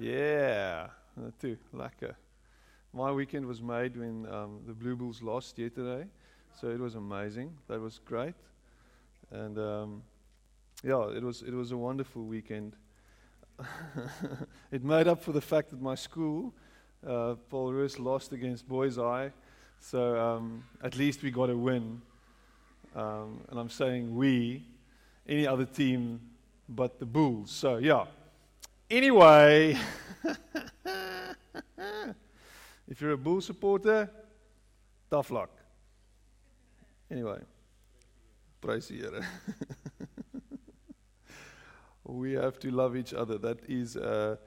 [0.00, 0.90] Yeah,
[1.40, 1.58] too.
[1.74, 2.14] Lekker.
[2.92, 6.06] My weekend was made when um, the Blue Bulls lost yesterday,
[6.54, 7.52] so it was amazing.
[7.66, 8.34] That was great,
[9.32, 10.02] and um,
[10.84, 12.76] yeah, it was it was a wonderful weekend.
[14.70, 16.54] it made up for the fact that my school,
[17.04, 19.32] uh, Paul Roos, lost against Boishaai,
[19.80, 22.00] so um, at least we got a win.
[22.94, 24.62] Um, and I'm saying we,
[25.28, 26.20] any other team
[26.68, 27.50] but the Bulls.
[27.50, 28.04] So yeah.
[28.90, 29.76] Anyway,
[32.88, 34.10] if you're a Bull supporter,
[35.10, 35.50] tough luck.
[37.10, 37.38] Anyway,
[38.62, 39.20] praise the Here.
[42.04, 43.36] we have to love each other.
[43.36, 44.38] That is a,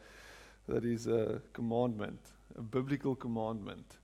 [0.67, 2.19] that is a commandment,
[2.57, 3.99] a biblical commandment.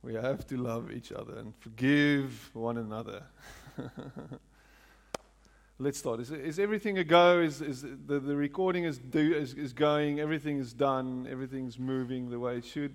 [0.00, 3.24] We have to love each other and forgive one another.
[5.80, 6.20] Let's start.
[6.20, 7.40] Is, is everything a go?
[7.40, 10.20] Is, is the, the recording is, do, is, is going?
[10.20, 11.26] Everything is done.
[11.28, 12.94] Everything's moving the way it should.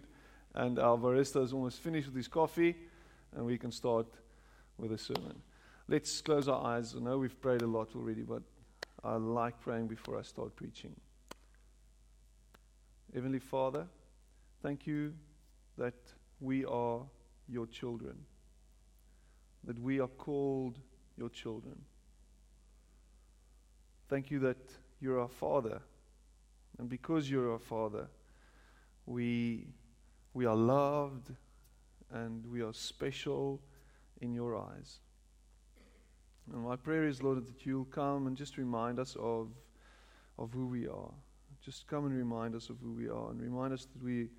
[0.55, 2.75] And our barista is almost finished with his coffee,
[3.35, 4.07] and we can start
[4.77, 5.41] with a sermon.
[5.89, 6.95] Let's close our eyes.
[6.95, 8.43] I know we've prayed a lot already, but
[9.03, 10.95] I like praying before I start preaching.
[13.13, 13.87] Heavenly Father,
[14.63, 15.13] thank you
[15.77, 15.95] that
[16.39, 17.01] we are
[17.49, 18.15] your children,
[19.65, 20.79] that we are called
[21.17, 21.75] your children.
[24.09, 24.57] Thank you that
[24.99, 25.81] you're our Father.
[26.79, 28.07] And because you're our Father,
[29.05, 29.67] we,
[30.33, 31.31] we are loved
[32.11, 33.61] and we are special
[34.19, 34.99] in your eyes.
[36.51, 39.49] And my prayer is, Lord, that you'll come and just remind us of,
[40.39, 41.13] of who we are.
[41.63, 44.29] Just come and remind us of who we are and remind us that we,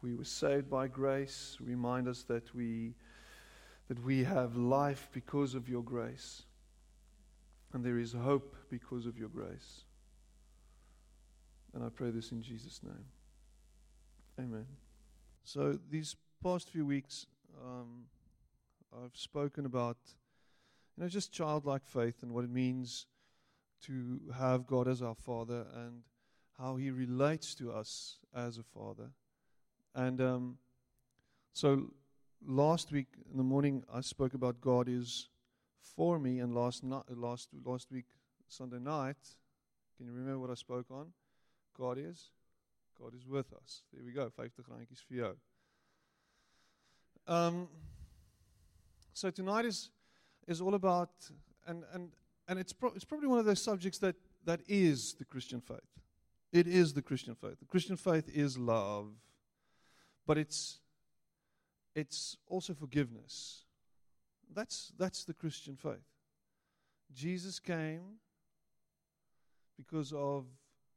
[0.00, 1.58] we were saved by grace.
[1.60, 2.94] Remind us that we,
[3.88, 6.44] that we have life because of your grace.
[7.72, 9.84] And there is hope because of your grace.
[11.72, 13.06] And I pray this in Jesus' name.
[14.38, 14.66] Amen.
[15.44, 17.26] So, these past few weeks,
[17.64, 18.06] um,
[18.92, 19.96] I've spoken about,
[20.96, 23.06] you know, just childlike faith and what it means
[23.82, 26.02] to have God as our Father and
[26.58, 29.10] how He relates to us as a Father.
[29.94, 30.58] And um,
[31.52, 31.92] so,
[32.46, 35.29] last week in the morning, I spoke about God is
[35.80, 38.06] for me, and last, night, last, last week
[38.48, 39.16] Sunday night,
[39.96, 41.12] can you remember what I spoke on?
[41.76, 42.30] God is.
[42.98, 43.82] God is with us.
[43.92, 44.28] There we go.
[44.28, 45.36] 50 randjies for you.
[47.26, 47.68] Um,
[49.14, 49.90] so tonight is
[50.46, 51.10] is all about
[51.66, 52.10] and and
[52.48, 55.78] and it's pro- it's probably one of those subjects that that is the Christian faith.
[56.52, 57.60] It is the Christian faith.
[57.60, 59.12] The Christian faith is love,
[60.26, 60.80] but it's
[61.94, 63.64] it's also forgiveness.
[64.54, 66.06] That's that's the Christian faith.
[67.12, 68.18] Jesus came
[69.76, 70.44] because of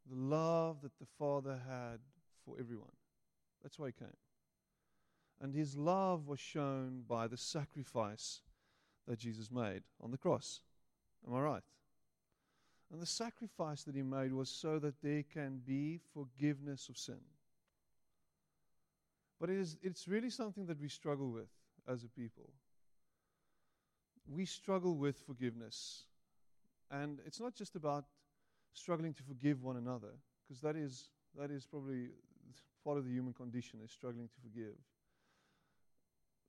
[0.10, 2.00] the love that the Father had
[2.46, 2.92] for everyone.
[3.62, 4.18] That's why he came.
[5.42, 8.42] And his love was shown by the sacrifice
[9.08, 10.62] that Jesus made on the cross.
[11.28, 11.64] Am I right?
[12.92, 17.20] And the sacrifice that he made was so that there can be forgiveness of sin.
[19.40, 21.50] But it is, it's really something that we struggle with
[21.88, 22.52] as a people.
[24.28, 26.04] We struggle with forgiveness.
[26.92, 28.06] And it's not just about
[28.74, 32.10] struggling to forgive one another, because that is, that is probably
[32.84, 34.76] part of the human condition is struggling to forgive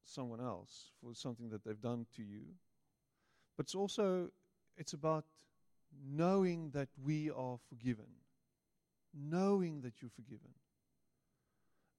[0.04, 2.42] someone else for something that they've done to you.
[3.56, 4.30] But it's also
[4.76, 5.24] it's about
[6.06, 8.06] knowing that we are forgiven.
[9.14, 10.50] Knowing that you're forgiven.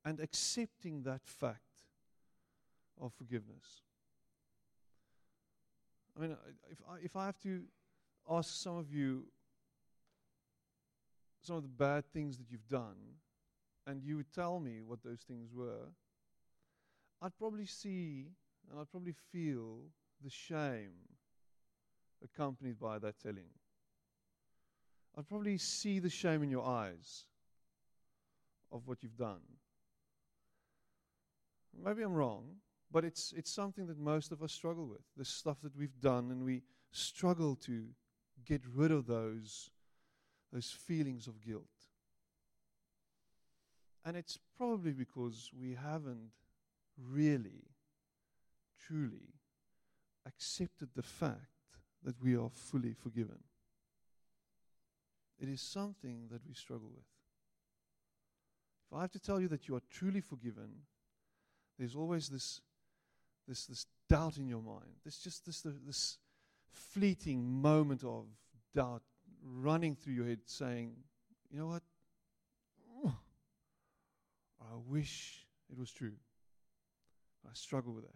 [0.04, 1.62] And accepting that fact
[3.02, 3.85] of forgiveness.
[6.16, 6.36] I mean,
[6.72, 7.62] if I, if I have to
[8.30, 9.26] ask some of you
[11.42, 12.96] some of the bad things that you've done,
[13.86, 15.92] and you would tell me what those things were,
[17.22, 18.26] I'd probably see
[18.70, 19.82] and I'd probably feel
[20.24, 20.92] the shame
[22.24, 23.50] accompanied by that telling.
[25.18, 27.26] I'd probably see the shame in your eyes
[28.72, 29.42] of what you've done.
[31.84, 32.56] Maybe I'm wrong,
[32.92, 35.02] but it's, it's something that most of us struggle with.
[35.18, 37.86] The stuff that we've done, and we struggle to
[38.46, 39.70] get rid of those
[40.54, 41.66] those feelings of guilt.
[44.06, 46.32] And it's probably because we haven't
[46.98, 47.64] really,
[48.80, 49.34] truly
[50.26, 51.50] accepted the fact
[52.04, 53.40] that we are fully forgiven.
[55.40, 57.04] It is something that we struggle with.
[58.90, 60.70] If I have to tell you that you are truly forgiven,
[61.78, 62.62] there's always this,
[63.48, 64.96] this, this doubt in your mind.
[65.04, 66.18] this just this, this
[66.72, 68.26] fleeting moment of
[68.74, 69.02] doubt
[69.44, 70.94] running through your head saying,
[71.52, 71.84] you know what?
[74.72, 76.14] I wish it was true.
[77.46, 78.16] I struggle with that.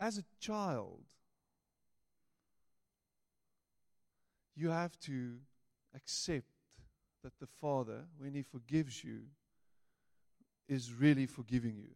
[0.00, 1.02] As a child,
[4.54, 5.38] you have to
[5.94, 6.46] accept
[7.24, 9.22] that the Father, when He forgives you,
[10.68, 11.94] is really forgiving you.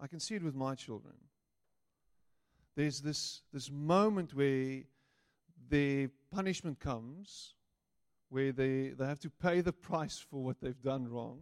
[0.00, 1.14] I can see it with my children.
[2.76, 4.82] There's this, this moment where
[5.68, 7.54] the punishment comes,
[8.28, 11.40] where they, they have to pay the price for what they've done wrong.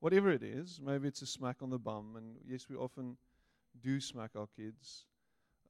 [0.00, 3.16] Whatever it is, maybe it's a smack on the bum, and yes, we often
[3.82, 5.06] do smack our kids.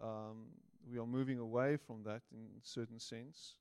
[0.00, 0.46] Um,
[0.90, 3.54] we are moving away from that in a certain sense,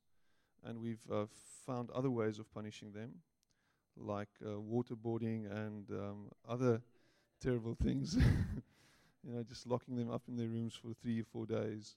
[0.64, 1.26] and we've uh,
[1.64, 3.10] found other ways of punishing them,
[3.96, 6.80] like uh, waterboarding and um, other
[7.40, 8.16] terrible things.
[9.26, 11.96] you know, just locking them up in their rooms for three or four days.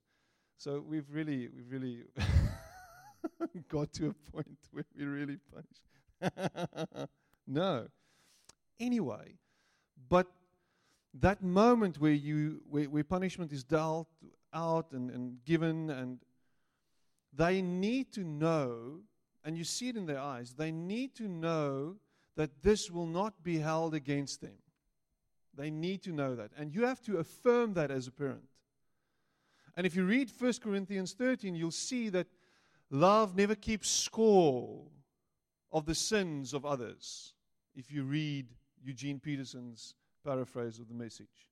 [0.58, 2.04] So we've really, we've really
[3.70, 7.10] got to a point where we really punish.
[7.48, 7.88] no.
[8.80, 9.36] Anyway,
[10.10, 10.28] but
[11.14, 14.08] that moment where you where, where punishment is dealt
[14.54, 16.20] out and, and given and
[17.34, 19.00] they need to know
[19.44, 21.96] and you see it in their eyes they need to know
[22.36, 24.58] that this will not be held against them
[25.56, 28.50] they need to know that and you have to affirm that as a parent
[29.76, 32.28] and if you read 1 corinthians 13 you'll see that
[32.90, 34.84] love never keeps score
[35.72, 37.34] of the sins of others
[37.76, 38.48] if you read
[38.84, 39.96] eugene peterson's
[40.26, 41.48] paraphrase of the message.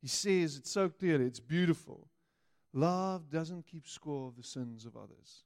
[0.00, 2.08] He says it's so clear, it's beautiful.
[2.72, 5.44] Love doesn't keep score of the sins of others.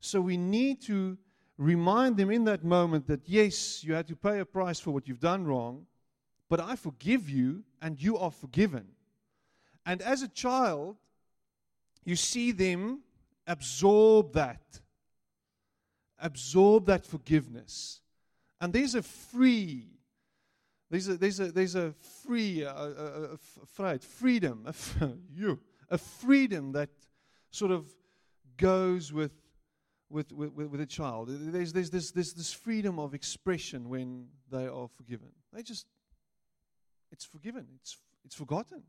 [0.00, 1.18] So we need to
[1.58, 5.06] remind them in that moment that yes, you had to pay a price for what
[5.06, 5.86] you've done wrong,
[6.48, 8.86] but I forgive you and you are forgiven.
[9.86, 10.96] And as a child,
[12.04, 13.00] you see them
[13.46, 14.80] absorb that,
[16.18, 18.00] absorb that forgiveness.
[18.60, 20.00] And there's a free
[20.90, 21.94] there's a, there's a, there's a
[22.26, 23.36] free, uh, uh, uh,
[23.78, 24.66] a, a, a, freedom,
[25.32, 26.90] you, a freedom that
[27.52, 27.86] sort of
[28.56, 29.30] goes with,
[30.10, 31.28] with, with, with a child.
[31.30, 35.28] There's, there's, this, there's this freedom of expression when they are forgiven.
[35.52, 35.86] They just,
[37.12, 38.82] it's forgiven, it's, it's forgotten.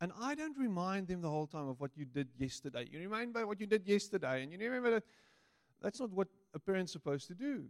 [0.00, 2.88] And I don't remind them the whole time of what you did yesterday.
[2.90, 5.04] You remind remember what you did yesterday, and you remember that
[5.82, 7.64] that's not what a parent's supposed to do.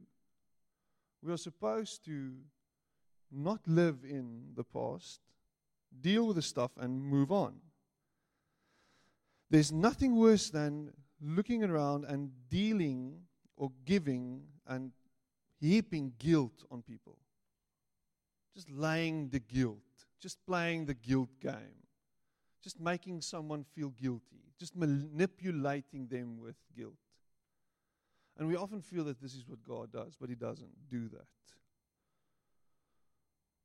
[1.22, 2.32] We are supposed to
[3.32, 5.20] not live in the past,
[6.00, 7.54] deal with the stuff, and move on.
[9.50, 13.20] There's nothing worse than looking around and dealing
[13.56, 14.92] or giving and
[15.60, 17.18] heaping guilt on people.
[18.54, 19.78] Just laying the guilt,
[20.20, 21.84] just playing the guilt game,
[22.62, 26.94] just making someone feel guilty, just manipulating them with guilt.
[28.36, 31.26] And we often feel that this is what God does, but He doesn't do that.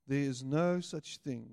[0.08, 1.48] There is no such thing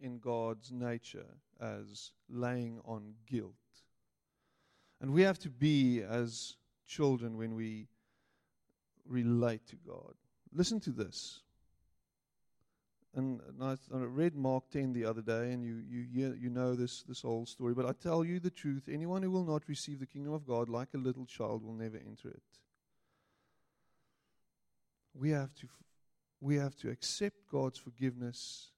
[0.00, 1.26] in God's nature
[1.60, 3.54] as laying on guilt.
[5.00, 6.54] And we have to be as
[6.86, 7.88] children when we
[9.04, 10.14] relate to God.
[10.52, 11.40] Listen to this.
[13.14, 17.22] And I, read Mark 10 the other day, and you, you, you know this, this
[17.22, 17.72] whole story.
[17.72, 20.68] But I tell you the truth anyone who will not receive the kingdom of God
[20.68, 22.42] like a little child will never enter it.
[25.14, 25.68] We have to
[26.42, 28.68] we have to accept God's forgiveness.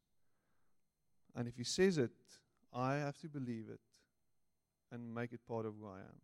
[1.35, 2.13] And if He says it,
[2.73, 3.81] I have to believe it
[4.93, 6.21] and make it part of who I am.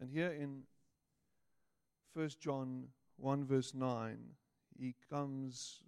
[0.00, 0.62] And here in
[2.14, 4.18] 1 John 1, verse 9,
[4.78, 5.80] he comes,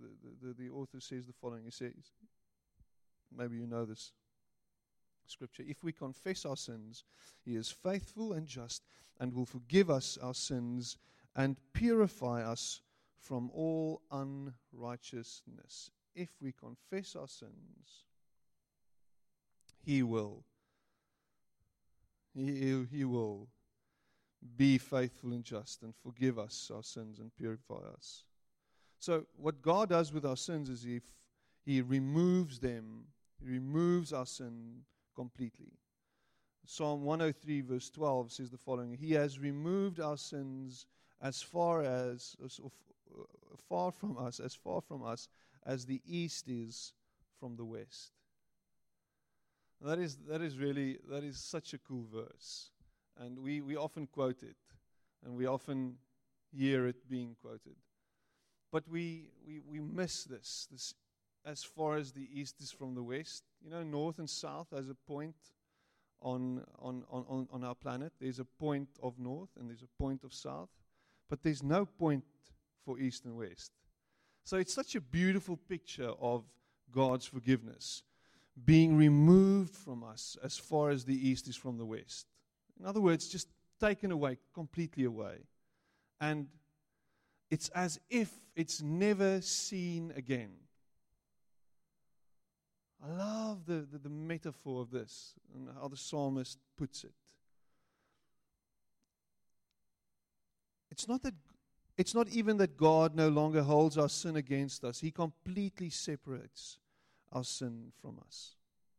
[0.00, 0.08] the,
[0.46, 1.64] the, the author says the following.
[1.64, 1.92] He says,
[3.36, 4.12] maybe you know this
[5.26, 5.64] scripture.
[5.66, 7.04] If we confess our sins,
[7.44, 8.82] he is faithful and just
[9.18, 10.96] and will forgive us our sins
[11.36, 12.80] and purify us
[13.18, 15.90] from all unrighteousness.
[16.14, 18.04] If we confess our sins,
[19.82, 20.44] He will.
[22.34, 23.48] He, he will
[24.56, 28.24] be faithful and just and forgive us our sins and purify us.
[28.98, 31.00] So, what God does with our sins is He,
[31.64, 33.04] he removes them,
[33.42, 34.82] He removes our sin
[35.14, 35.72] completely.
[36.66, 40.86] Psalm 103, verse 12 says the following He has removed our sins
[41.20, 43.20] as far as, as uh,
[43.68, 45.28] far from us, as far from us
[45.66, 46.92] as the east is
[47.38, 48.12] from the west.
[49.80, 52.70] That is, that is really, that is such a cool verse.
[53.18, 54.56] And we, we often quote it,
[55.24, 55.96] and we often
[56.52, 57.76] hear it being quoted.
[58.72, 60.94] But we, we, we miss this, this
[61.44, 63.44] as far as the east is from the west.
[63.62, 65.36] You know, north and south as a point
[66.20, 68.12] on, on, on, on our planet.
[68.20, 70.70] There's a point of north and there's a point of south,
[71.28, 72.24] but there's no point
[72.84, 73.72] for east and west.
[74.44, 76.44] So it's such a beautiful picture of
[76.90, 78.02] God's forgiveness
[78.62, 82.26] being removed from us as far as the east is from the west.
[82.78, 83.48] In other words, just
[83.80, 85.38] taken away, completely away.
[86.20, 86.46] And
[87.50, 90.52] it's as if it's never seen again.
[93.04, 97.12] I love the, the, the, metaphor of this and how the psalmist puts it.
[100.90, 101.34] It's not that
[101.98, 105.00] it's not even that God no longer holds our sin against us.
[105.00, 106.78] He completely separates
[107.34, 108.54] our sin from us.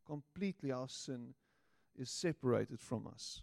[0.05, 1.33] Completely our sin
[1.97, 3.41] is separated from us.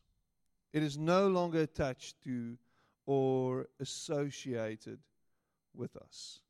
[0.73, 2.57] It is no longer attached to
[3.07, 5.01] or associated
[5.75, 6.41] with us.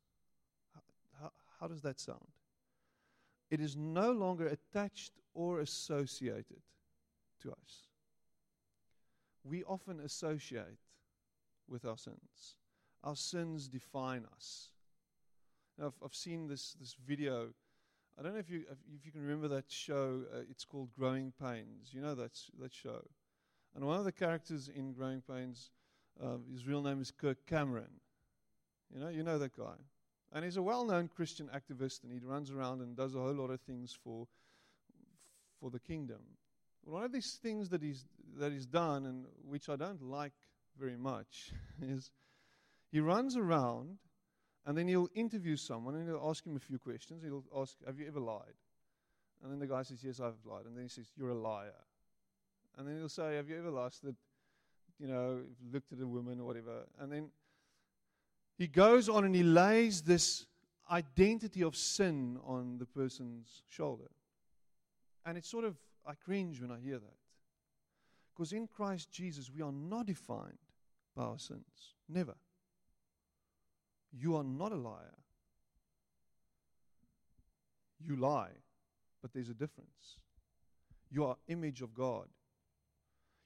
[1.19, 2.27] How, how, does that sound?
[3.49, 6.61] It is no longer attached or associated
[7.41, 7.87] to us.
[9.43, 10.79] We often associate
[11.67, 12.55] with our sins.
[13.03, 14.69] Our sins define us.
[15.77, 17.49] Now, I've, I've seen this, this video.
[18.17, 18.63] I don't know if you,
[18.95, 20.21] if you can remember that show.
[20.33, 21.89] Uh, it's called Growing Pains.
[21.91, 23.01] You know that, that show.
[23.75, 25.71] And one of the characters in Growing Pains,
[26.23, 27.89] uh, his real name is Kirk Cameron.
[28.93, 29.73] You know, you know that guy.
[30.31, 33.49] And he's a well-known Christian activist, and he runs around and does a whole lot
[33.49, 34.27] of things for,
[35.59, 36.21] for the kingdom.
[36.85, 38.05] One of these things that he's,
[38.37, 40.33] that he's done, and which I don't like
[40.79, 41.51] very much,
[41.81, 42.11] is
[42.91, 43.97] he runs around
[44.65, 47.23] and then he'll interview someone and he'll ask him a few questions.
[47.23, 48.55] He'll ask, Have you ever lied?
[49.43, 50.65] And then the guy says, Yes, I've lied.
[50.65, 51.73] And then he says, You're a liar.
[52.77, 54.15] And then he'll say, Have you ever lusted?
[54.99, 55.41] You know,
[55.71, 56.83] looked at a woman or whatever.
[56.99, 57.29] And then
[58.57, 60.45] he goes on and he lays this
[60.89, 64.09] identity of sin on the person's shoulder.
[65.25, 67.17] And it's sort of, I cringe when I hear that.
[68.33, 70.57] Because in Christ Jesus, we are not defined
[71.15, 71.95] by our sins.
[72.09, 72.35] Never.
[74.17, 75.15] You are not a liar.
[77.99, 78.51] You lie,
[79.21, 80.17] but there's a difference.
[81.09, 82.27] You are image of God.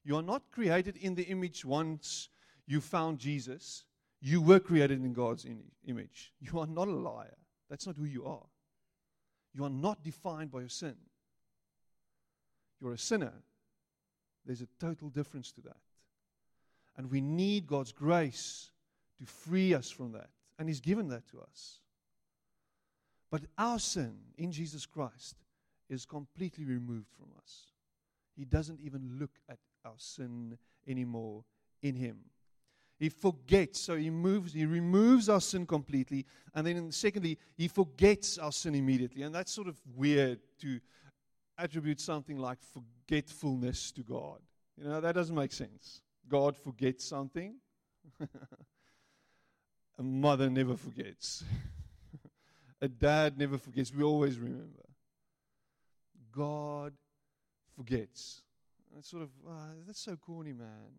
[0.04, 2.30] You are not created in the image once
[2.66, 3.84] you found Jesus.
[4.22, 5.46] You were created in God's
[5.86, 6.34] image.
[6.40, 7.38] You are not a liar.
[7.70, 8.46] That's not who you are.
[9.54, 10.96] You are not defined by your sin.
[12.82, 13.34] You're a sinner.
[14.46, 15.78] There's a total difference to that.
[16.96, 18.72] And we need God's grace
[19.20, 20.30] to free us from that.
[20.60, 21.80] And He's given that to us.
[23.30, 25.36] But our sin in Jesus Christ
[25.90, 27.66] is completely removed from us.
[28.36, 31.44] He doesn't even look at our sin anymore
[31.82, 32.20] in him.
[33.00, 38.38] He forgets, so he moves, he removes our sin completely, and then secondly, he forgets
[38.38, 39.22] our sin immediately.
[39.22, 40.80] And that's sort of weird to
[41.60, 44.40] attribute something like forgetfulness to God.
[44.78, 46.02] You know, that doesn't make sense.
[46.28, 47.56] God forgets something.
[50.00, 51.44] A mother never forgets.
[52.82, 53.94] A dad never forgets.
[53.94, 54.84] We always remember.
[56.32, 56.94] God
[57.76, 58.42] forgets.
[58.98, 60.94] It's sort of, uh, that's so corny, man.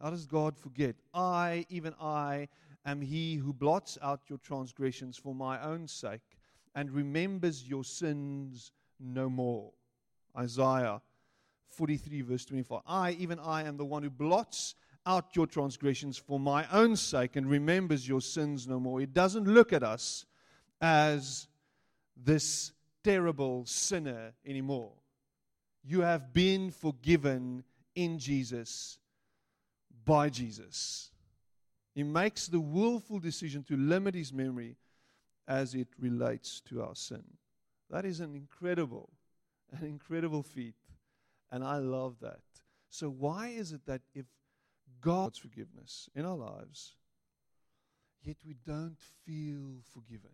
[0.00, 0.96] How does God forget?
[1.12, 2.48] I, even I,
[2.86, 6.38] am he who blots out your transgressions for my own sake
[6.74, 9.72] and remembers your sins no more.
[10.36, 11.00] Isaiah
[11.70, 12.82] 43, verse 24.
[12.86, 14.74] I, even I, am the one who blots
[15.10, 19.00] out your transgressions for my own sake and remembers your sins no more.
[19.00, 20.24] He doesn't look at us
[20.80, 21.48] as
[22.16, 24.92] this terrible sinner anymore.
[25.82, 27.64] You have been forgiven
[27.96, 28.98] in Jesus
[30.04, 31.10] by Jesus.
[31.92, 34.76] He makes the willful decision to limit his memory
[35.48, 37.24] as it relates to our sin.
[37.90, 39.10] That is an incredible,
[39.72, 40.76] an incredible feat.
[41.50, 42.42] And I love that.
[42.90, 44.26] So, why is it that if
[45.00, 46.94] God's forgiveness in our lives,
[48.22, 50.30] yet we don't feel forgiven?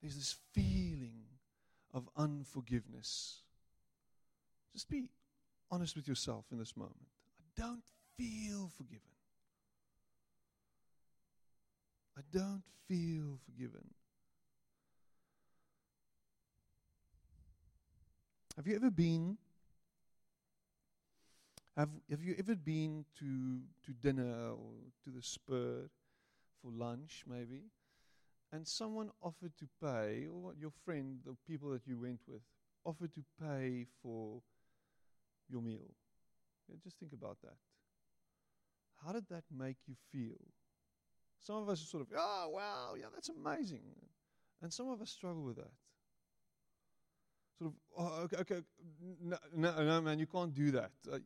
[0.00, 1.24] There's this feeling
[1.92, 3.42] of unforgiveness.
[4.72, 5.04] Just be
[5.70, 7.08] honest with yourself in this moment.
[7.38, 7.82] I don't
[8.16, 9.02] feel forgiven.
[12.16, 13.84] I don't feel forgiven.
[18.56, 19.38] Have you ever been
[21.78, 25.88] have, have you ever been to, to dinner or to the spur
[26.60, 27.62] for lunch, maybe,
[28.52, 32.40] and someone offered to pay, or your friend, the people that you went with,
[32.84, 34.42] offered to pay for
[35.48, 35.94] your meal?
[36.68, 37.56] Yeah, just think about that.
[39.04, 40.40] How did that make you feel?
[41.40, 43.82] Some of us are sort of, oh, wow, yeah, that's amazing.
[44.60, 45.70] And some of us struggle with that.
[47.56, 48.62] sort of, oh, okay, okay,
[49.22, 50.90] no, no, no, man, you can't do that.
[51.10, 51.18] Uh,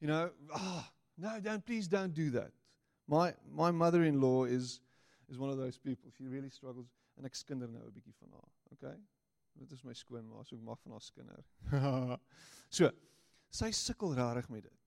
[0.00, 2.50] you know, ah, no, don't, please don't do that.
[3.08, 4.80] My, my mother-in-law is,
[5.28, 6.10] is one of those people.
[6.16, 6.86] She really struggles.
[7.16, 8.96] En ek skinder nou 'n bietjie van haar, okay?
[9.56, 11.44] Dit is my skoonma, so ek mag van haar skinder.
[12.78, 12.90] so,
[13.50, 14.82] sy sukkel rarig met dit.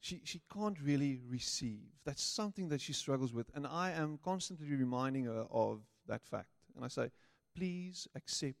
[0.00, 1.88] She she can't really receive.
[2.04, 6.52] That's something that she struggles with and I am constantly reminding her of that fact.
[6.74, 7.10] And I say,
[7.54, 8.60] "Please accept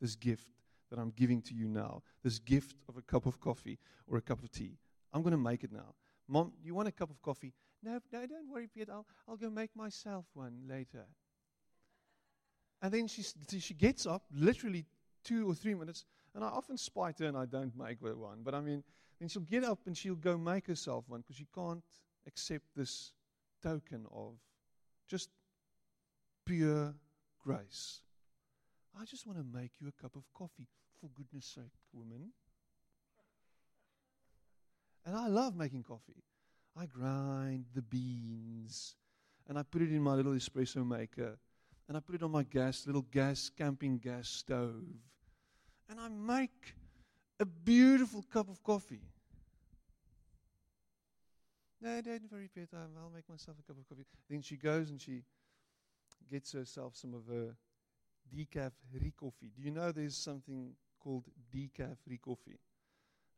[0.00, 0.52] this gift
[0.90, 2.02] that I'm giving to you now.
[2.22, 4.78] This gift of a cup of coffee or a cup of tea.
[5.12, 5.94] I'm going to make it now.
[6.28, 7.52] Mom, you want a cup of coffee?
[7.82, 8.88] No, no, don't worry, Pete.
[8.90, 11.04] I'll, I'll go make myself one later.
[12.80, 13.22] And then she,
[13.60, 14.86] she gets up, literally
[15.22, 18.40] two or three minutes, and I often spite her and I don't make her one.
[18.42, 18.82] But I mean,
[19.20, 21.82] then she'll get up and she'll go make herself one because she can't
[22.26, 23.12] accept this
[23.62, 24.34] token of
[25.08, 25.30] just
[26.44, 26.94] pure
[27.38, 28.00] grace.
[29.00, 30.68] I just want to make you a cup of coffee,
[31.00, 32.30] for goodness sake, woman.
[35.04, 36.22] And I love making coffee.
[36.76, 38.96] I grind the beans
[39.48, 41.36] and I put it in my little espresso maker
[41.88, 44.82] and I put it on my gas, little gas, camping gas stove.
[45.90, 46.74] And I make
[47.38, 49.02] a beautiful cup of coffee.
[51.80, 52.68] No, don't worry, Peter.
[52.72, 54.06] I'll make myself a cup of coffee.
[54.30, 55.22] Then she goes and she
[56.30, 57.54] gets herself some of her
[58.32, 58.72] decaf
[59.18, 59.50] coffee.
[59.56, 62.58] Do you know there's something called decaf coffee?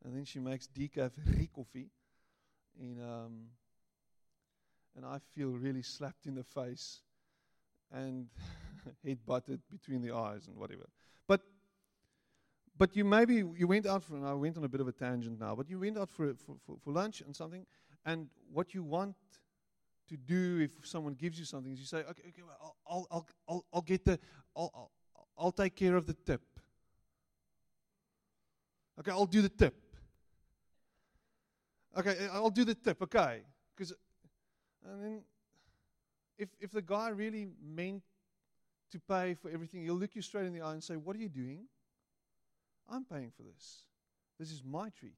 [0.04, 1.12] And then she makes decaf
[1.54, 1.90] coffee.
[2.78, 3.32] And, um,
[4.94, 7.00] and I feel really slapped in the face
[7.92, 8.26] and
[9.04, 10.88] head butted between the eyes and whatever.
[11.26, 11.40] But
[12.78, 14.92] but you maybe you went out for and I went on a bit of a
[14.92, 17.64] tangent now, but you went out for, for, for, for lunch and something,
[18.04, 19.14] and what you want
[20.08, 23.26] to do if someone gives you something is you say, okay, okay well, I'll, I'll,
[23.48, 24.18] I'll, I'll get the,
[24.56, 24.90] I'll, I'll,
[25.38, 26.42] I'll take care of the tip.
[28.98, 29.74] Okay, I'll do the tip.
[31.96, 33.02] Okay, I'll do the tip.
[33.02, 33.42] Okay,
[33.74, 33.92] because
[34.84, 35.20] and then
[36.38, 38.02] if, if the guy really meant
[38.92, 41.18] to pay for everything, he'll look you straight in the eye and say, What are
[41.18, 41.66] you doing?
[42.88, 43.84] I'm paying for this.
[44.38, 45.16] This is my treat.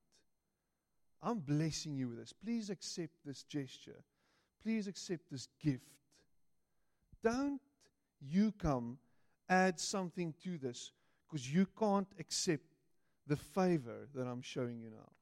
[1.22, 2.32] I'm blessing you with this.
[2.32, 4.04] Please accept this gesture.
[4.62, 5.82] Please accept this gift.
[7.22, 7.60] Don't
[8.20, 8.98] you come
[9.48, 10.92] add something to this
[11.26, 12.64] because you can't accept
[13.26, 15.12] the favor that I'm showing you now.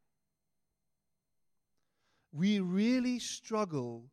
[2.32, 4.04] We really struggle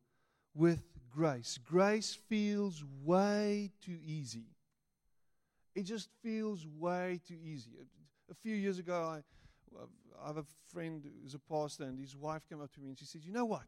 [0.55, 1.59] with grace.
[1.63, 4.45] Grace feels way too easy.
[5.75, 7.71] It just feels way too easy.
[8.29, 9.21] A few years ago, I,
[10.23, 12.97] I have a friend who's a pastor, and his wife came up to me and
[12.97, 13.63] she said, You know what?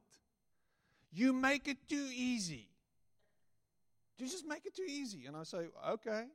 [1.12, 2.70] You make it too easy.
[4.18, 5.26] You just make it too easy.
[5.26, 6.26] And I say, Okay,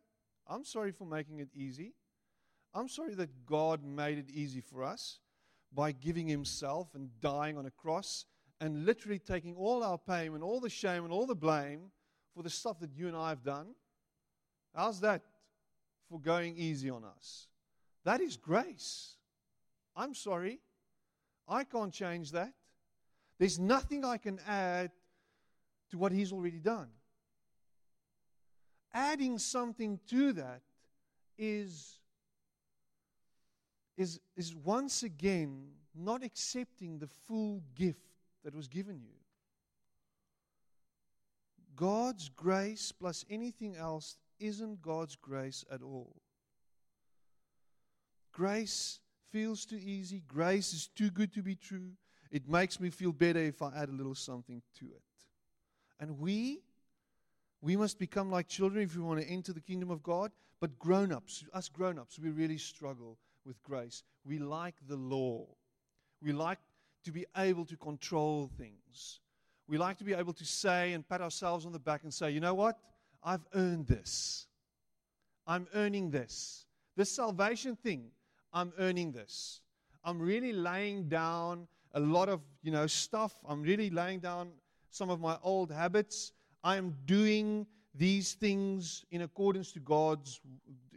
[0.49, 1.95] I'm sorry for making it easy.
[2.75, 5.19] I'm sorry that God made it easy for us
[5.73, 8.27] by giving Himself and dying on a cross
[8.61, 11.91] and literally taking all our pain and all the shame and all the blame
[12.35, 13.75] for the stuff that you and I have done.
[14.75, 15.23] How's that
[16.09, 17.49] for going easy on us?
[18.05, 19.17] That is grace.
[19.97, 20.61] I'm sorry.
[21.49, 22.53] I can't change that.
[23.39, 24.93] There's nothing I can add
[25.91, 26.89] to what He's already done.
[28.93, 30.63] Adding something to that
[31.39, 31.99] is,
[33.97, 38.01] is, is once again not accepting the full gift
[38.45, 39.15] that was given you.
[41.77, 46.17] God's grace plus anything else isn't God's grace at all.
[48.33, 49.01] Grace
[49.31, 50.23] feels too easy.
[50.27, 51.93] Grace is too good to be true.
[52.31, 55.03] It makes me feel better if I add a little something to it.
[55.99, 56.61] And we,
[57.63, 60.33] we must become like children if we want to enter the kingdom of God.
[60.61, 64.03] But grown ups, us grown ups, we really struggle with grace.
[64.25, 65.47] We like the law.
[66.23, 66.59] We like
[67.05, 69.21] to be able to control things.
[69.67, 72.31] We like to be able to say and pat ourselves on the back and say,
[72.31, 72.79] you know what?
[73.23, 74.47] I've earned this.
[75.47, 76.67] I'm earning this.
[76.97, 78.11] This salvation thing,
[78.53, 79.61] I'm earning this.
[80.05, 83.35] I'm really laying down a lot of, you know, stuff.
[83.49, 84.51] I'm really laying down
[84.91, 86.33] some of my old habits.
[86.63, 90.41] I am doing these things in accordance to God's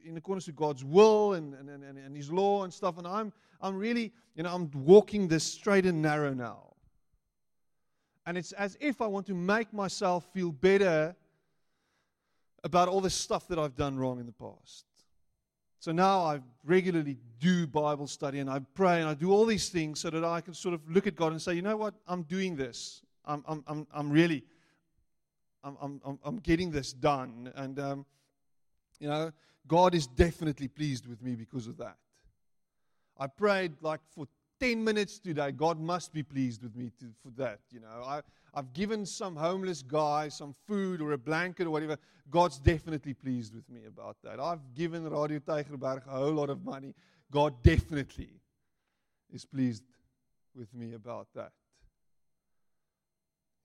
[0.05, 2.97] in accordance to God's will and, and, and, and His law and stuff.
[2.97, 6.73] And I'm I'm really, you know, I'm walking this straight and narrow now.
[8.25, 11.15] And it's as if I want to make myself feel better
[12.63, 14.85] about all the stuff that I've done wrong in the past.
[15.79, 19.67] So now I regularly do Bible study and I pray and I do all these
[19.67, 21.93] things so that I can sort of look at God and say, you know what,
[22.07, 23.01] I'm doing this.
[23.25, 24.45] I'm, I'm, I'm, I'm really,
[25.63, 27.51] I'm, I'm, I'm getting this done.
[27.55, 28.05] And, um,
[28.99, 29.31] you know,
[29.67, 31.97] God is definitely pleased with me because of that.
[33.17, 34.27] I prayed like for
[34.59, 35.51] 10 minutes today.
[35.51, 37.59] God must be pleased with me to, for that.
[37.71, 38.21] You know, I,
[38.53, 41.97] I've given some homeless guy some food or a blanket or whatever.
[42.29, 44.39] God's definitely pleased with me about that.
[44.39, 46.93] I've given Radio Tygerberg a whole lot of money.
[47.31, 48.29] God definitely
[49.33, 49.83] is pleased
[50.55, 51.51] with me about that.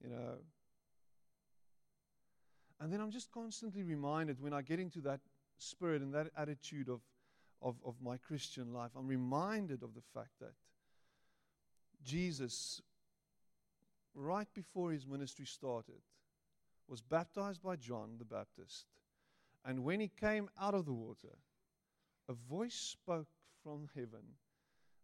[0.02, 0.34] You know.
[2.80, 5.20] And then I'm just constantly reminded when I get into that
[5.58, 7.00] spirit and that attitude of,
[7.60, 10.52] of, of my Christian life, I'm reminded of the fact that
[12.04, 12.80] Jesus,
[14.14, 16.00] right before his ministry started,
[16.88, 18.86] was baptized by John the Baptist.
[19.64, 21.36] And when he came out of the water,
[22.28, 23.28] a voice spoke
[23.62, 24.36] from heaven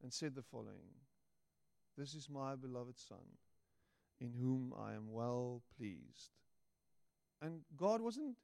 [0.03, 0.95] and said the following
[1.99, 3.19] This is my beloved Son,
[4.21, 6.31] in whom I am well pleased.
[7.41, 8.37] And God wasn't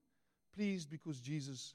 [0.55, 1.74] pleased because Jesus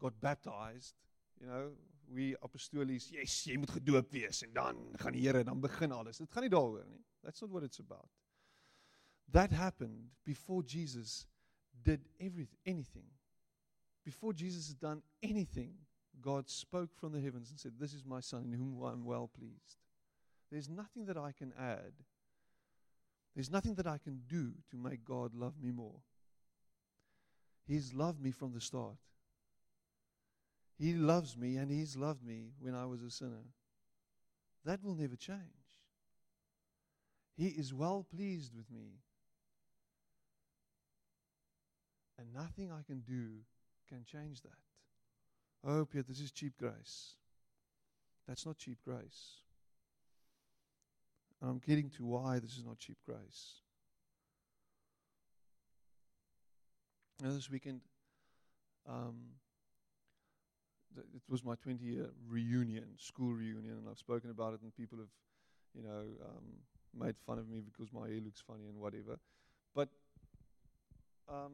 [0.00, 0.94] got baptized.
[1.40, 1.70] You know,
[2.12, 6.20] we apostolies, yes, jy moet gedoop wees en dan gaan die Here dan begin alles.
[6.22, 7.02] Dit gaan nie daaroor nie.
[7.22, 8.08] That's not what it's about.
[9.32, 11.26] That happened before Jesus
[11.82, 13.10] did everything, anything.
[14.04, 15.74] Before Jesus had done anything,
[16.20, 19.04] God spoke from the heavens and said, This is my son in whom I am
[19.04, 19.78] well pleased.
[20.50, 21.92] There's nothing that I can add.
[23.34, 26.00] There's nothing that I can do to make God love me more.
[27.66, 28.96] He's loved me from the start.
[30.78, 33.44] He loves me and He's loved me when I was a sinner.
[34.64, 35.40] That will never change.
[37.36, 39.00] He is well pleased with me.
[42.18, 43.40] And nothing I can do
[43.88, 45.68] can change that.
[45.68, 47.14] Oh, Peter, this is cheap grace.
[48.26, 49.42] That's not cheap grace.
[51.40, 53.60] And I'm getting to why this is not cheap grace.
[57.22, 57.80] Now, this weekend,
[58.86, 59.14] um,
[60.94, 64.74] th- it was my 20 year reunion, school reunion, and I've spoken about it, and
[64.76, 65.08] people have,
[65.74, 66.44] you know, um,
[66.94, 69.18] made fun of me because my hair looks funny and whatever.
[69.74, 69.88] But,
[71.28, 71.52] um,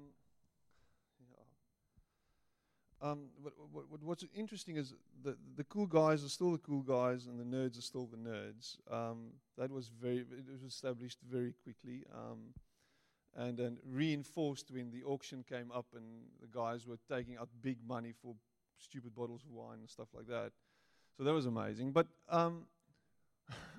[1.30, 3.08] yeah.
[3.08, 6.82] Um, what, what, what, what's interesting is the the cool guys are still the cool
[6.82, 8.76] guys, and the nerds are still the nerds.
[8.92, 12.52] Um, that was very it was established very quickly, um,
[13.36, 16.04] and then reinforced when the auction came up, and
[16.40, 18.34] the guys were taking out big money for
[18.78, 20.52] stupid bottles of wine and stuff like that.
[21.16, 21.92] So that was amazing.
[21.92, 22.66] But um,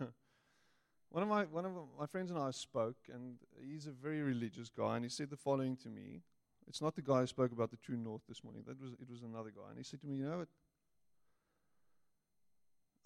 [1.09, 4.69] one of my one of my friends and I spoke, and he's a very religious
[4.69, 6.21] guy, and he said the following to me.
[6.65, 8.63] It's not the guy who spoke about the true north this morning.
[8.65, 10.47] That was it was another guy, and he said to me, "You know what?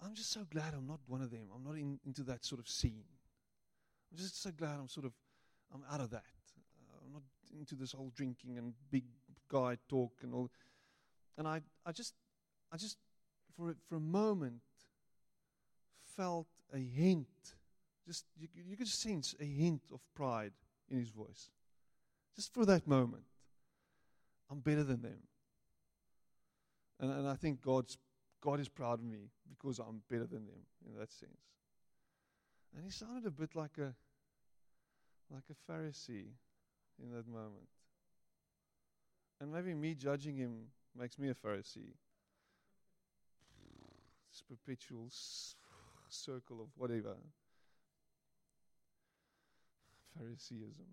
[0.00, 1.48] I'm just so glad I'm not one of them.
[1.52, 3.04] I'm not in, into that sort of scene.
[4.12, 5.12] I'm just so glad I'm sort of
[5.74, 6.37] I'm out of that.
[7.56, 9.04] Into this whole drinking and big
[9.48, 10.50] guy talk and all."
[11.36, 12.14] And I, I just,
[12.72, 12.98] I just,
[13.56, 14.60] for a, for a moment,
[16.16, 17.54] felt a hint.
[18.06, 20.52] Just you, you could sense a hint of pride
[20.90, 21.50] in his voice.
[22.34, 23.24] Just for that moment,
[24.50, 25.18] I'm better than them.
[27.00, 27.96] And, and I think God's,
[28.40, 31.32] God is proud of me because I'm better than them in that sense.
[32.74, 33.94] And he sounded a bit like a,
[35.30, 36.32] like a Pharisee
[37.02, 37.68] in that moment.
[39.40, 41.94] And maybe me judging him makes me a Pharisee.
[44.30, 45.08] This perpetual
[46.08, 47.16] circle of whatever.
[50.18, 50.86] Phariseeism.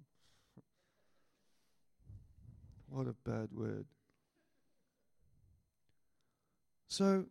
[2.87, 3.85] what a bad word.
[6.87, 7.25] So,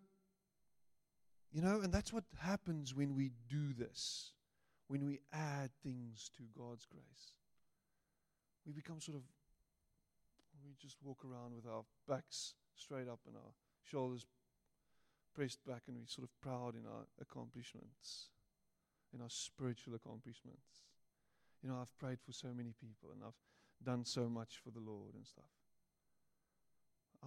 [1.52, 4.32] you know, and that's what happens when we do this,
[4.88, 7.32] when we add things to God's grace.
[8.66, 9.22] We become sort of
[10.64, 13.52] we just walk around with our backs straight up and our
[13.84, 14.26] shoulders
[15.34, 18.28] pressed back, and we're sort of proud in our accomplishments,
[19.12, 20.86] in our spiritual accomplishments.
[21.62, 23.40] You know, I've prayed for so many people and I've
[23.84, 25.50] done so much for the Lord and stuff.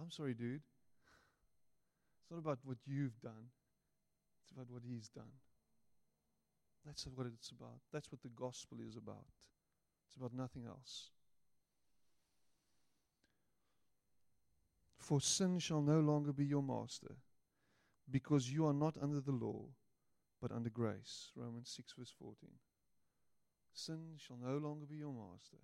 [0.00, 0.62] I'm sorry, dude.
[2.22, 3.50] It's not about what you've done,
[4.42, 5.32] it's about what He's done.
[6.86, 7.80] That's what it's about.
[7.92, 9.26] That's what the gospel is about.
[10.06, 11.10] It's about nothing else.
[15.08, 17.16] For sin shall no longer be your master,
[18.10, 19.64] because you are not under the law,
[20.38, 21.30] but under grace.
[21.34, 22.36] Romans 6, verse 14.
[23.72, 25.56] Sin shall no longer be your master,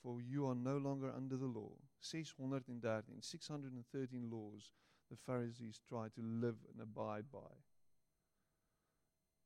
[0.00, 1.72] for you are no longer under the law.
[2.02, 4.70] 613, 613 laws
[5.10, 7.50] the Pharisees tried to live and abide by.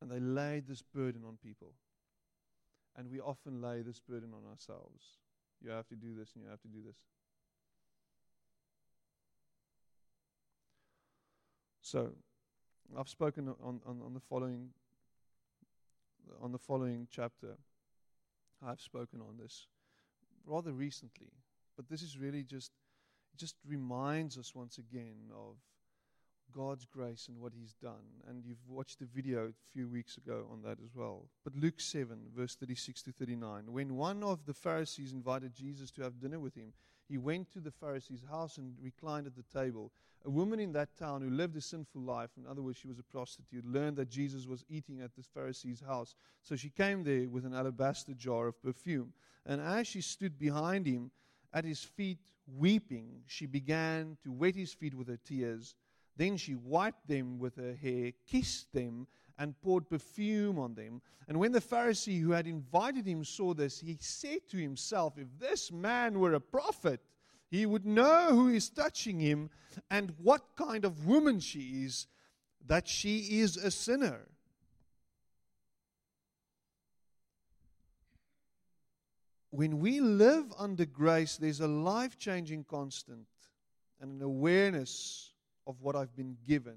[0.03, 1.73] And they laid this burden on people.
[2.97, 5.17] And we often lay this burden on ourselves.
[5.63, 6.99] You have to do this and you have to do this.
[11.91, 12.11] So,
[12.99, 14.69] I've spoken on, on, on the following
[16.43, 17.57] on the following chapter.
[18.63, 19.69] I've spoken on this
[20.45, 21.33] rather recently,
[21.79, 22.73] but this is really just
[23.39, 25.57] just reminds us once again of
[26.55, 28.21] God's grace and what He's done.
[28.29, 31.31] And you've watched the video a few weeks ago on that as well.
[31.43, 33.73] But Luke 7, verse 36 to 39.
[33.73, 36.75] When one of the Pharisees invited Jesus to have dinner with him,
[37.09, 39.93] he went to the Pharisee's house and reclined at the table.
[40.25, 42.99] A woman in that town who lived a sinful life, in other words, she was
[42.99, 46.15] a prostitute, learned that Jesus was eating at this Pharisee's house.
[46.43, 49.13] So she came there with an alabaster jar of perfume.
[49.47, 51.11] And as she stood behind him
[51.55, 55.75] at his feet, weeping, she began to wet his feet with her tears
[56.19, 59.07] then she wiped them with her hair, kissed them,
[59.39, 61.01] and poured perfume on them.
[61.29, 65.29] And when the Pharisee who had invited him saw this, he said to himself, If
[65.39, 67.01] this man were a prophet,
[67.51, 69.51] he would know who is touching him
[69.91, 72.07] and what kind of woman she is,
[72.67, 74.27] that she is a sinner.
[79.51, 83.27] When we live under grace, there's a life changing constant
[84.01, 85.33] and an awareness
[85.67, 86.77] of what I've been given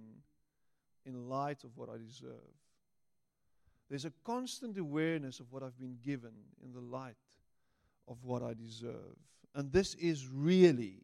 [1.05, 2.31] in light of what I deserve.
[3.89, 6.31] There's a constant awareness of what I've been given
[6.63, 7.15] in the light
[8.07, 9.17] of what I deserve.
[9.53, 11.03] And this is really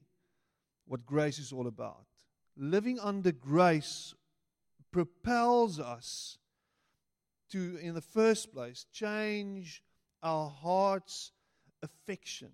[0.85, 2.05] what grace is all about.
[2.55, 4.13] Living under grace
[4.91, 6.37] propels us
[7.51, 9.83] to, in the first place, change
[10.23, 11.31] our heart's
[11.83, 12.51] affection.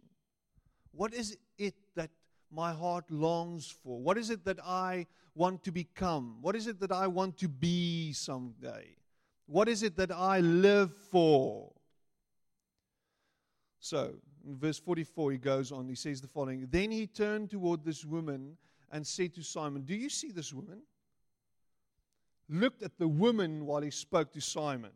[0.92, 2.10] What is it that
[2.52, 4.00] my heart longs for?
[4.02, 6.38] What is it that I want to become?
[6.42, 8.96] What is it that I want to be someday?
[9.46, 11.72] What is it that I live for?
[13.80, 14.16] So,
[14.48, 18.06] in verse 44, he goes on, he says the following Then he turned toward this
[18.06, 18.58] woman
[18.92, 20.82] and said to Simon, Do you see this woman?
[22.50, 24.92] Looked at the woman while he spoke to Simon.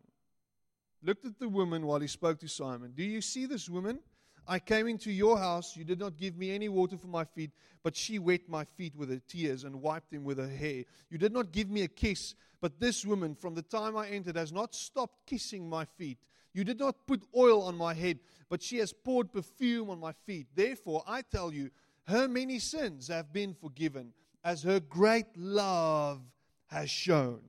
[1.02, 2.92] Looked at the woman while he spoke to Simon.
[2.96, 4.00] Do you see this woman?
[4.48, 5.76] I came into your house.
[5.76, 7.52] You did not give me any water for my feet,
[7.84, 10.86] but she wet my feet with her tears and wiped them with her hair.
[11.10, 14.38] You did not give me a kiss, but this woman, from the time I entered,
[14.38, 16.18] has not stopped kissing my feet.
[16.54, 20.14] You did not put oil on my head, but she has poured perfume on my
[20.26, 20.48] feet.
[20.56, 21.70] Therefore, I tell you,
[22.06, 26.22] her many sins have been forgiven, as her great love
[26.68, 27.42] has shown.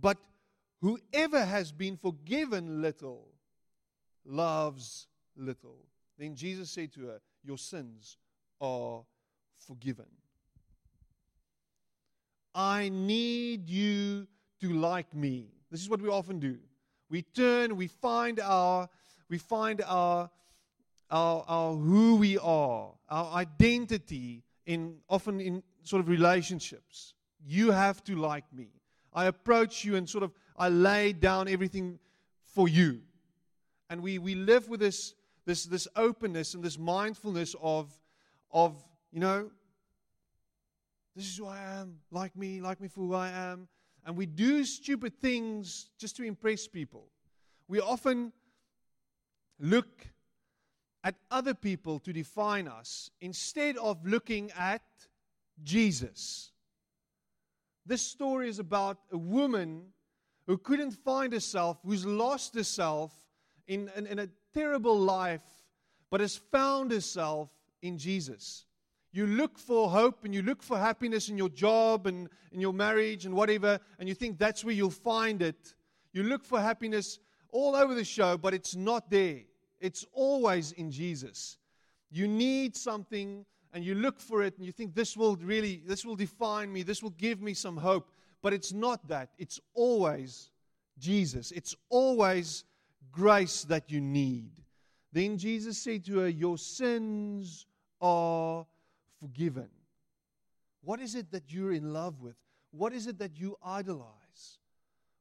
[0.00, 0.18] But
[0.80, 3.26] whoever has been forgiven little
[4.24, 5.84] loves little.
[6.18, 8.16] Then Jesus said to her, Your sins
[8.60, 9.02] are
[9.58, 10.06] forgiven.
[12.54, 14.26] I need you
[14.60, 15.48] to like me.
[15.70, 16.58] This is what we often do.
[17.08, 18.88] We turn, we find our,
[19.28, 20.30] we find our,
[21.10, 27.14] our, our who we are, our identity in often in sort of relationships.
[27.44, 28.68] You have to like me.
[29.12, 31.98] I approach you and sort of I lay down everything
[32.46, 33.00] for you.
[33.90, 37.90] And we, we live with this this, this openness and this mindfulness of,
[38.50, 39.50] of, you know,
[41.14, 43.68] this is who I am, like me, like me for who I am.
[44.04, 47.08] And we do stupid things just to impress people.
[47.68, 48.32] We often
[49.60, 50.06] look
[51.04, 54.82] at other people to define us instead of looking at
[55.62, 56.52] Jesus.
[57.84, 59.86] This story is about a woman
[60.46, 63.12] who couldn't find herself, who's lost herself
[63.66, 65.42] in, in, in a terrible life,
[66.10, 68.64] but has found herself in Jesus.
[69.12, 72.72] You look for hope and you look for happiness in your job and in your
[72.72, 75.74] marriage and whatever, and you think that's where you'll find it.
[76.12, 77.18] You look for happiness
[77.50, 79.40] all over the show, but it's not there.
[79.80, 81.58] It's always in Jesus.
[82.10, 86.04] You need something and you look for it and you think this will really this
[86.04, 88.10] will define me, this will give me some hope,
[88.42, 89.30] but it's not that.
[89.38, 90.50] It's always
[90.98, 91.50] Jesus.
[91.52, 92.64] It's always
[93.12, 94.50] grace that you need.
[95.12, 97.66] Then Jesus said to her, Your sins
[98.00, 98.66] are
[99.20, 99.68] forgiven.
[100.82, 102.34] What is it that you're in love with?
[102.72, 104.58] What is it that you idolize?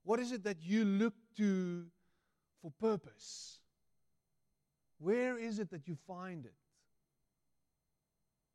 [0.04, 1.86] What is it that you look to
[2.62, 3.60] for purpose?
[4.97, 6.54] Where is it that you find it?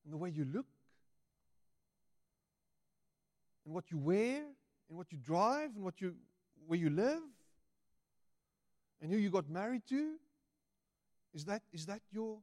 [0.04, 0.66] In the way you look?
[3.66, 4.42] In what you wear?
[4.88, 5.70] In what you drive?
[5.76, 6.14] In what you,
[6.66, 7.22] where you live?
[9.06, 10.14] And who you got married to?
[11.32, 12.38] Is that, is that your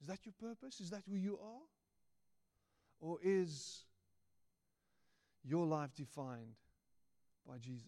[0.00, 0.80] is that your purpose?
[0.80, 1.62] Is that who you are?
[3.00, 3.84] Or is
[5.44, 6.56] your life defined
[7.48, 7.86] by Jesus?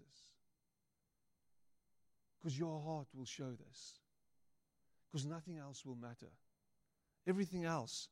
[2.39, 3.99] Because your heart will show this.
[5.11, 6.31] Because nothing else will matter.
[7.27, 8.09] Everything else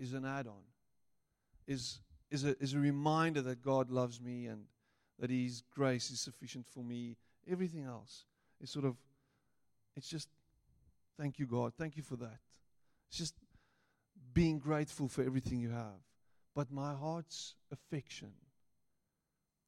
[0.00, 0.64] is an add on,
[1.68, 2.00] is
[2.32, 4.64] is a, is a reminder that God loves me and
[5.20, 7.16] that His grace is sufficient for me.
[7.50, 8.24] Everything else
[8.60, 8.96] is sort of,
[9.96, 10.28] it's just,
[11.18, 11.72] thank you, God.
[11.78, 12.38] Thank you for that.
[13.08, 13.34] It's just
[14.32, 16.00] being grateful for everything you have.
[16.54, 18.32] But my heart's affection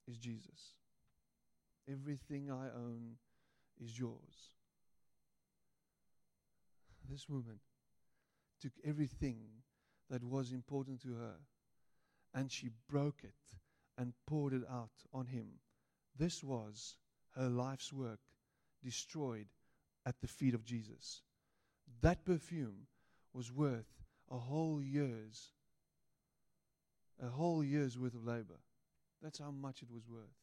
[0.07, 0.75] is Jesus.
[1.91, 3.17] Everything I own
[3.83, 4.55] is yours.
[7.09, 7.61] This woman
[8.61, 9.39] took everything
[10.11, 11.37] that was important to her
[12.35, 13.35] and she broke it
[13.97, 15.47] and poured it out on him.
[16.19, 16.97] This was
[17.39, 18.19] her life's work
[18.83, 19.47] destroyed
[20.05, 21.23] at the feet of Jesus.
[22.01, 22.87] That perfume
[23.33, 23.87] was worth
[24.31, 25.53] a whole year's
[27.21, 28.61] a whole year's worth of labor.
[29.21, 30.37] That's how much it was worth.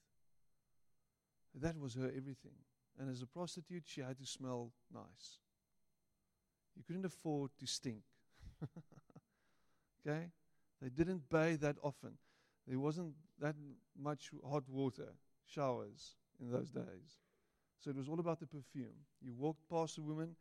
[1.62, 2.52] That was her everything.
[3.00, 5.40] And as a prostitute, she had to smell nice.
[6.76, 8.02] You couldn't afford to stink.
[10.06, 10.26] okay?
[10.82, 12.18] They didn't bathe that often.
[12.68, 13.56] There wasn't that
[13.98, 15.14] much hot water,
[15.46, 17.19] showers in those days.
[17.80, 19.06] So it was all about the perfume.
[19.21, 20.36] You walked past a woman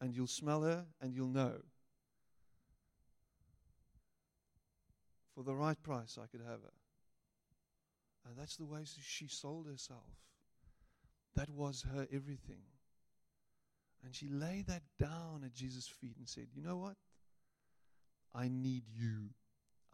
[0.00, 1.54] and you'll smell her and you'll know.
[5.34, 6.72] For the right price, I could have her.
[8.28, 10.04] And that's the way she sold herself.
[11.34, 12.62] That was her everything.
[14.04, 16.96] And she laid that down at Jesus' feet and said, You know what?
[18.34, 19.30] I need you.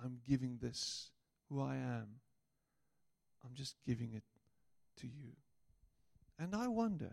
[0.03, 1.11] I'm giving this,
[1.49, 2.09] who I am.
[3.45, 4.25] I'm just giving it
[5.01, 5.33] to you.
[6.39, 7.13] And I wonder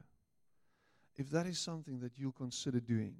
[1.15, 3.15] if that is something that you'll consider doing.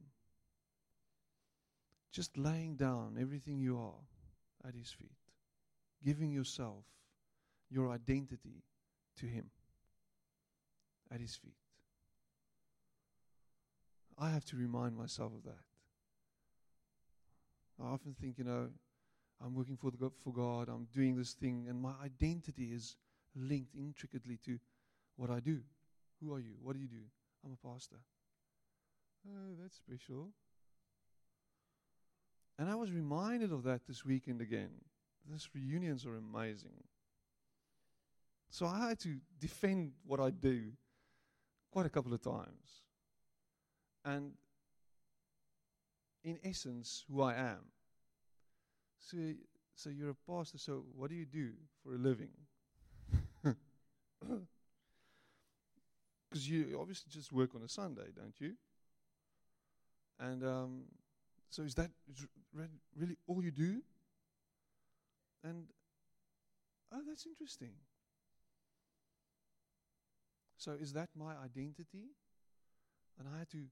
[2.12, 5.12] Just laying down everything you are at His feet,
[6.04, 6.86] giving yourself,
[7.70, 8.64] your identity
[9.20, 9.50] to Him
[11.12, 11.58] at His feet.
[14.18, 15.64] I have to remind myself of that.
[17.80, 18.70] I often think, you know,
[19.44, 22.96] I'm working for, the, for God, I'm doing this thing, and my identity is
[23.38, 24.60] linked intricately to
[25.15, 25.60] what I do.
[26.21, 26.56] Who are you?
[26.62, 27.04] What do you do?
[27.45, 27.97] I'm a pastor.
[29.28, 30.30] Oh, that's special.
[32.60, 34.71] And I was reminded of that this weekend again.
[35.30, 36.84] These reunions are amazing.
[38.50, 40.71] So I had to defend what I do
[41.71, 42.84] quite a couple of times.
[44.06, 44.32] And
[46.23, 47.65] in essence, who I am.
[49.00, 49.17] So,
[49.76, 51.52] so you're a pastor, so what do you do
[51.84, 52.32] for a living?
[56.30, 58.54] Because you obviously just work on a Sunday, don't you?
[60.20, 60.84] And um,
[61.50, 61.90] so is that
[62.96, 63.82] really all you do?
[65.44, 65.66] And
[66.94, 67.72] oh, that's interesting.
[70.58, 72.12] So is that my identity?
[73.20, 73.64] And I had to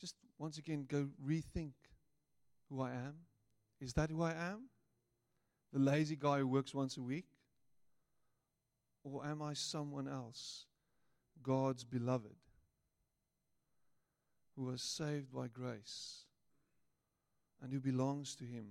[0.00, 1.72] just once again go rethink
[2.68, 3.14] who I am.
[3.80, 4.68] Is that who I am?
[5.72, 7.26] The lazy guy who works once a week?
[9.02, 10.66] Or am I someone else,
[11.42, 12.36] God's beloved,
[14.56, 16.24] who was saved by grace
[17.62, 18.66] and who belongs to Him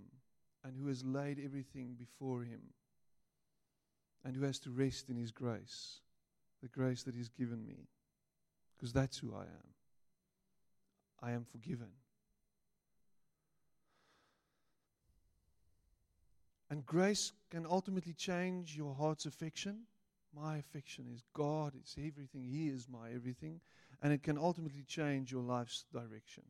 [0.63, 2.61] and who has laid everything before Him
[4.23, 6.01] and who has to rest in His grace,
[6.61, 7.87] the grace that He's given me?
[8.75, 9.73] Because that's who I am.
[11.21, 11.89] I am forgiven.
[16.69, 19.79] And grace can ultimately change your heart's affection.
[20.35, 22.43] My affection is God, it's everything.
[22.43, 23.61] He is my everything.
[24.01, 26.43] And it can ultimately change your life's direction.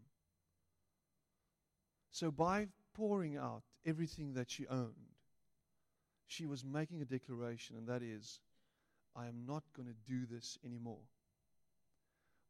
[2.11, 4.93] So, by pouring out everything that she owned,
[6.27, 8.39] she was making a declaration, and that is,
[9.15, 11.01] I am not going to do this anymore.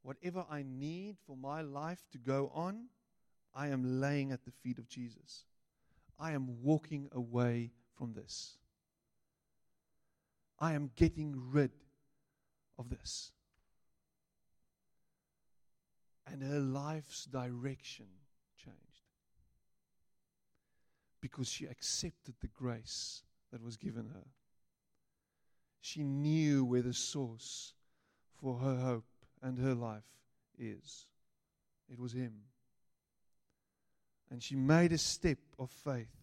[0.02, 2.86] Whatever I need for my life to go on,
[3.54, 5.46] I am laying at the feet of Jesus.
[6.20, 8.59] I am walking away from this.
[10.60, 11.72] I am getting rid
[12.78, 13.32] of this.
[16.32, 18.06] And her life's direction
[18.58, 18.78] changed
[21.22, 24.28] because she accepted the grace that was given her.
[25.82, 27.74] She knew where the source
[28.40, 29.06] for her hope
[29.42, 30.04] and her life
[30.58, 31.08] is.
[31.92, 32.34] It was Him.
[34.30, 36.16] And she made a step of faith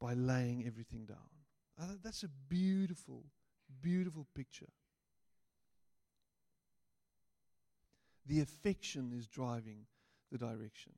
[0.00, 1.37] by laying everything down.
[1.80, 3.24] Uh, that's a beautiful,
[3.80, 4.68] beautiful picture.
[8.26, 9.86] The affection is driving
[10.32, 10.92] the direction.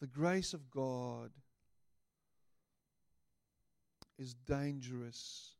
[0.00, 1.30] The grace of God
[4.18, 5.54] is dangerous,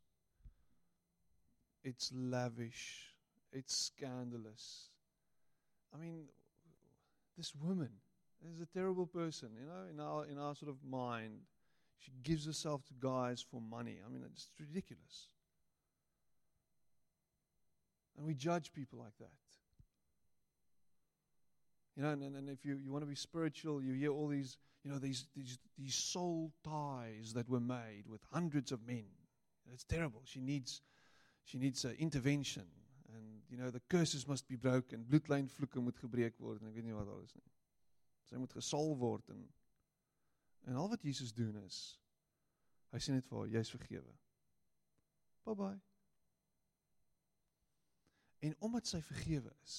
[1.84, 3.14] it's lavish,
[3.52, 4.88] it's scandalous.
[5.94, 6.24] I mean,
[7.36, 7.90] this woman
[8.52, 11.40] is a terrible person, you know, in our, in our sort of mind.
[12.04, 13.98] She gives herself to guys for money.
[14.04, 15.28] I mean, it's ridiculous.
[18.16, 19.30] And we judge people like that.
[21.96, 24.56] You know, and, and if you, you want to be spiritual, you hear all these,
[24.82, 29.04] you know, these, these, these soul ties that were made with hundreds of men.
[29.72, 30.22] It's terrible.
[30.24, 30.80] She needs,
[31.44, 32.64] she needs an intervention.
[33.14, 35.06] And, you know, the curses must be broken.
[35.08, 36.60] Moet gebreek weet
[36.92, 37.34] wat alles
[38.38, 38.52] moet
[40.64, 41.78] en al wat Jesus doen is,
[42.92, 44.14] hy sê net vir haar, jy is vergewe.
[45.46, 45.80] Bye bye.
[48.42, 49.76] En omdat sy vergewe is,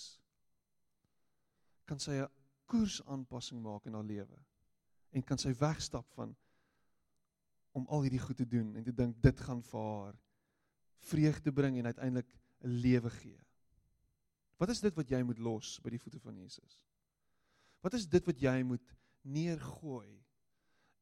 [1.86, 2.32] kan sy 'n
[2.72, 4.40] koersaanpassing maak in haar lewe
[5.12, 6.36] en kan sy wegstap van
[7.74, 10.18] om al hierdie goed te doen en te dink dit gaan vir haar
[11.10, 12.30] vreugde bring en uiteindelik
[12.64, 13.40] 'n lewe gee.
[14.58, 16.80] Wat is dit wat jy moet los by die voete van Jesus?
[17.82, 20.24] Wat is dit wat jy moet neergooi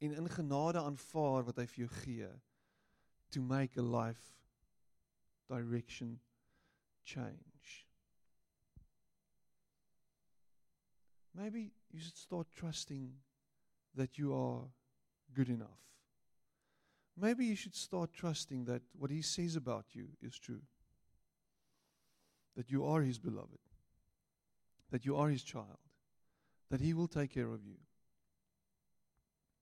[0.01, 2.29] en in genade aanvaar wat hy vir jou gee
[3.31, 4.33] to make a life
[5.47, 6.19] direction
[7.03, 7.85] change?
[11.33, 13.13] Maybe you should start trusting
[13.95, 14.71] that you are
[15.33, 15.85] good enough.
[17.15, 20.63] Maybe you should start trusting that what he says about you is true.
[22.55, 23.59] That you are his beloved.
[24.89, 25.79] That you are his child.
[26.69, 27.77] That he will take care of you.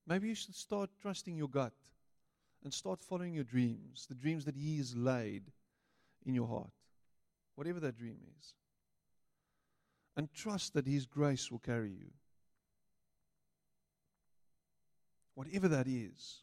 [0.09, 1.73] Maybe you should start trusting your gut
[2.63, 5.43] and start following your dreams, the dreams that he has laid
[6.25, 6.73] in your heart,
[7.55, 8.55] whatever that dream is
[10.19, 12.11] and trust that His grace will carry you.
[15.33, 16.39] Whatever that is.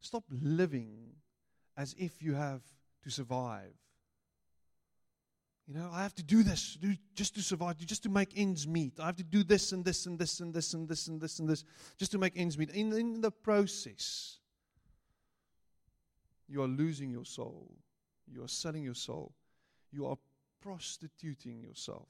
[0.00, 1.16] Stop living
[1.76, 2.62] as if you have
[3.04, 3.74] to survive.
[5.68, 6.76] You know, I have to do this
[7.14, 8.98] just to survive, just to make ends meet.
[8.98, 11.38] I have to do this and this and this and this and this and this
[11.38, 11.64] and this
[11.96, 12.70] just to make ends meet.
[12.70, 14.38] In, in the process,
[16.48, 17.70] you are losing your soul.
[18.26, 19.32] You are selling your soul.
[19.92, 20.16] You are
[20.60, 22.08] prostituting yourself.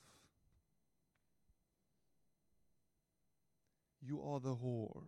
[4.00, 5.03] You are the whore.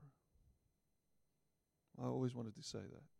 [2.01, 3.14] I always wanted to say that.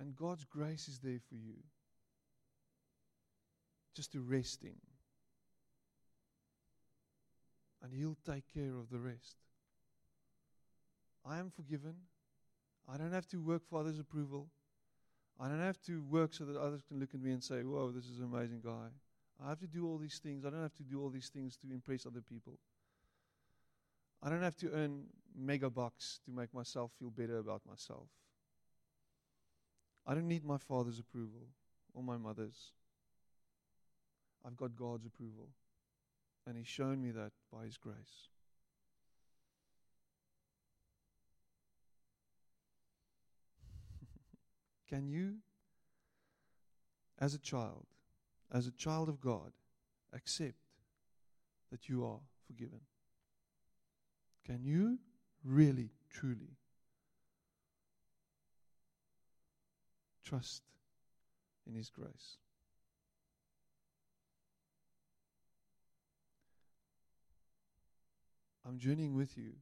[0.00, 1.56] And God's grace is there for you.
[3.94, 4.76] Just to rest in.
[7.82, 9.36] And He'll take care of the rest.
[11.24, 11.94] I am forgiven.
[12.88, 14.48] I don't have to work for others' approval.
[15.38, 17.90] I don't have to work so that others can look at me and say, Whoa,
[17.90, 18.88] this is an amazing guy.
[19.44, 20.44] I have to do all these things.
[20.46, 22.58] I don't have to do all these things to impress other people.
[24.22, 25.04] I don't have to earn
[25.38, 28.08] mega bucks to make myself feel better about myself.
[30.10, 31.46] I don't need my father's approval
[31.94, 32.72] or my mother's.
[34.44, 35.50] I've got God's approval.
[36.48, 37.94] And He's shown me that by His grace.
[44.88, 45.34] Can you,
[47.20, 47.86] as a child,
[48.50, 49.52] as a child of God,
[50.12, 50.58] accept
[51.70, 52.80] that you are forgiven?
[54.44, 54.98] Can you
[55.44, 56.56] really, truly
[60.30, 60.62] trust
[61.66, 62.38] in His grace?
[68.64, 69.54] I'm journeying with you.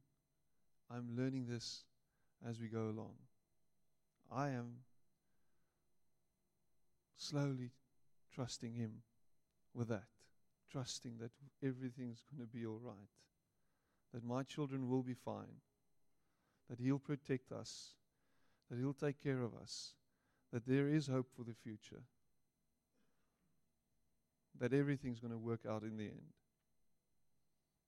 [0.91, 1.85] I'm learning this
[2.47, 3.13] as we go along.
[4.31, 4.67] I am
[7.17, 7.71] slowly
[8.35, 9.01] trusting Him
[9.73, 10.05] with that,
[10.71, 11.31] trusting that
[11.63, 13.09] everything's going to be all right,
[14.13, 15.61] that my children will be fine,
[16.69, 17.95] that He'll protect us,
[18.69, 19.93] that He'll take care of us,
[20.51, 22.03] that there is hope for the future,
[24.59, 26.33] that everything's going to work out in the end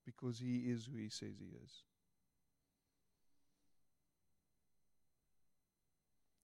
[0.05, 1.83] because He is who He says He is.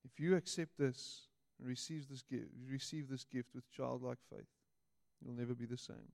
[0.06, 1.28] If you accept this,
[1.60, 4.48] and receive this gift, receive this gift with childlike faith,
[5.24, 6.12] you'll never be the same.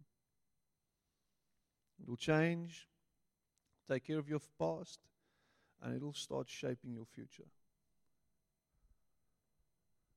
[2.02, 2.88] It'll change,
[3.90, 5.00] take care of your past,
[5.82, 7.48] and it'll start shaping your future.